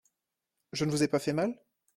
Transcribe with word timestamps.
Je 0.73 0.85
ne 0.85 0.89
vous 0.89 1.03
ai 1.03 1.07
pas 1.07 1.19
fait 1.19 1.31
mal? 1.31 1.61